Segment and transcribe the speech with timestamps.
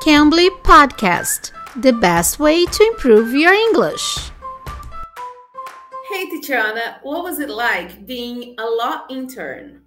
[0.00, 1.52] Cambly Podcast,
[1.82, 4.30] the best way to improve your English.
[6.10, 9.82] Hey, Tiziana, what was it like being a law intern?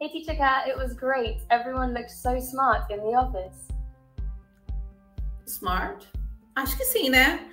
[0.00, 1.36] Hey, Teacher Kat, it was great.
[1.50, 3.68] Everyone looked so smart in the office.
[5.46, 6.04] Smart?
[6.56, 7.46] Acho que sim, né?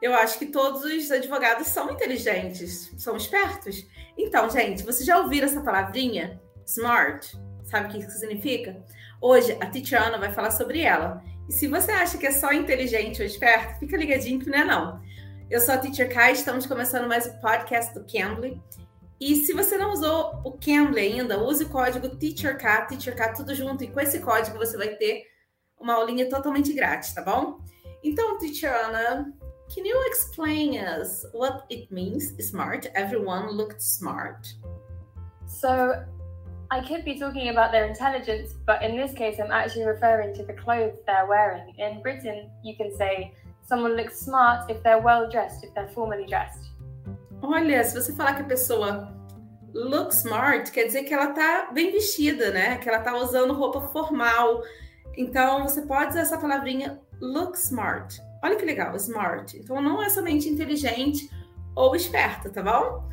[0.00, 3.84] Eu acho que todos os advogados são inteligentes, são espertos.
[4.16, 6.40] Então, gente, vocês já ouviram essa palavrinha?
[6.64, 7.36] Smart?
[7.70, 8.84] Sabe o que isso significa?
[9.20, 11.22] Hoje a Titiana vai falar sobre ela.
[11.48, 14.64] E se você acha que é só inteligente ou esperto, fica ligadinho que não é
[14.64, 15.00] não.
[15.48, 18.60] Eu sou a Teacher Kai, estamos começando mais o podcast do Cambly.
[19.20, 23.84] E se você não usou o Cambly ainda, use o código TEACHERK, TEACHERK tudo junto.
[23.84, 25.22] E com esse código você vai ter
[25.78, 27.60] uma aulinha totalmente grátis, tá bom?
[28.02, 29.32] Então, Titiana,
[29.72, 32.90] can you explain us what it means smart?
[32.96, 34.56] Everyone looked smart.
[35.46, 35.68] So,
[36.72, 40.44] I could be talking about their intelligence, but in this case, I'm actually referring to
[40.44, 41.74] the clothes they're wearing.
[41.78, 43.34] In Britain, you can say
[43.66, 46.70] someone looks smart if they're well dressed, if they're formally dressed.
[47.42, 49.12] Olha, se você falar que a pessoa
[49.74, 52.76] look smart, quer dizer que ela tá bem vestida, né?
[52.78, 54.62] Que ela tá usando roupa formal.
[55.16, 58.22] Então, você pode usar essa palavrinha look smart.
[58.44, 59.58] Olha que legal, smart.
[59.58, 61.28] Então, não é somente inteligente
[61.74, 63.08] ou esperta, tá bom?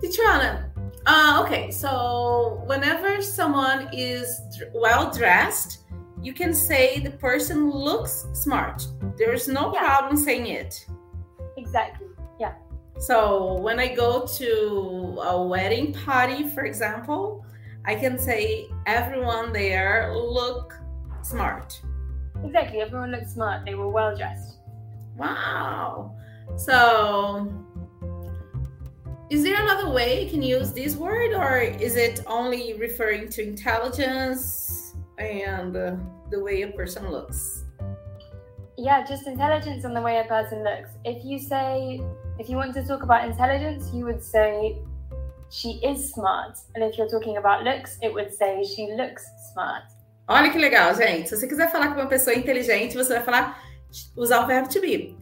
[0.00, 0.71] Tiziana,
[1.06, 4.40] Uh, okay, so whenever someone is
[4.74, 5.78] well dressed,
[6.22, 8.86] you can say the person looks smart.
[9.18, 9.80] There's no Yeah.
[9.80, 10.86] problem saying it.
[11.56, 12.06] Exactly.
[12.38, 12.54] Yeah.
[12.98, 17.44] So when I go to a wedding party, for example,
[17.84, 20.78] I can say everyone there look
[21.22, 21.80] smart.
[22.44, 22.80] Exactly.
[22.80, 23.64] Everyone looked smart.
[23.64, 24.58] They were well dressed.
[25.16, 26.14] Wow.
[26.56, 27.52] So
[29.32, 33.42] is there another way you can use this word or is it only referring to
[33.42, 35.96] intelligence and uh,
[36.30, 37.64] the way a person looks?
[38.76, 40.90] Yeah, just intelligence and the way a person looks.
[41.06, 42.02] If you say,
[42.38, 44.76] if you want to talk about intelligence, you would say
[45.48, 46.58] she is smart.
[46.74, 49.84] And if you're talking about looks, it would say she looks smart.
[50.28, 51.30] Olha que legal, gente.
[51.30, 53.62] Se você quiser falar com uma pessoa inteligente, você vai falar
[54.14, 55.21] usar o verbo to be.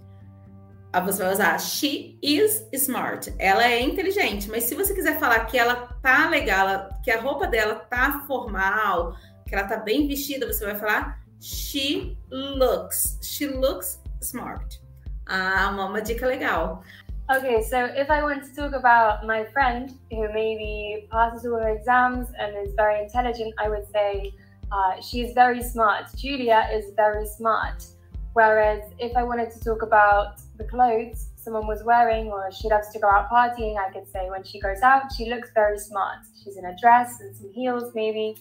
[1.05, 3.33] Você vai usar she is smart.
[3.39, 7.47] Ela é inteligente, mas se você quiser falar que ela tá legal, que a roupa
[7.47, 9.15] dela tá formal,
[9.47, 13.19] que ela tá bem vestida, você vai falar she looks.
[13.23, 14.81] She looks smart.
[15.27, 16.83] Ah, uma, uma dica legal.
[17.31, 21.69] Okay, so if I want to talk about my friend who maybe passes all her
[21.69, 24.33] exams and is very intelligent, I would say
[24.73, 26.07] uh, she's very smart.
[26.17, 27.87] Julia is very smart.
[28.33, 32.89] Whereas if I wanted to talk about the clothes someone was wearing or she loves
[32.91, 36.19] to go out partying, I could say when she goes out, she looks very smart.
[36.43, 38.37] She's in a dress and some heels, maybe.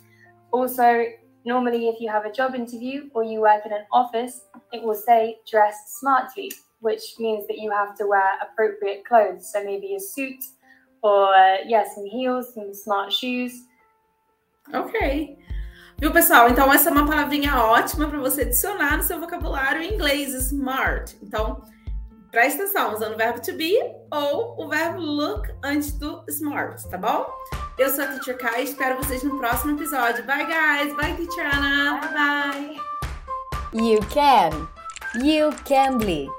[0.51, 1.05] Also,
[1.45, 4.41] normally if you have a job interview or you work in an office,
[4.73, 9.51] it will say dress smartly which means that you have to wear appropriate clothes.
[9.51, 10.43] So maybe a suit
[11.01, 11.33] or,
[11.65, 13.53] yeah, some heels, some smart shoes.
[14.73, 15.37] Ok.
[15.97, 16.49] Viu, pessoal?
[16.49, 21.17] Então, essa é uma palavrinha ótima para você adicionar no seu vocabulário em inglês, smart.
[21.21, 21.61] Então,
[22.31, 23.75] presta atenção, usando o verbo to be
[24.11, 27.27] ou o verbo look antes do smart, tá bom?
[27.77, 30.23] Eu sou a Teacher Kai, espero vocês no próximo episódio.
[30.25, 30.95] Bye, guys!
[30.95, 31.99] Bye, Teacher Ana!
[32.13, 32.77] Bye!
[33.73, 34.67] You can.
[35.23, 36.38] You can be.